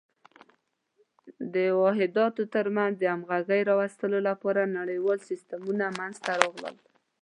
د 1.53 1.55
واحداتو 1.81 2.43
تر 2.55 2.65
منځ 2.75 2.93
د 2.97 3.03
همغږۍ 3.13 3.61
راوستلو 3.69 4.17
لپاره 4.29 4.71
نړیوال 4.79 5.19
سیسټمونه 5.29 5.85
منځته 5.99 6.31
راغلل. 6.41 6.75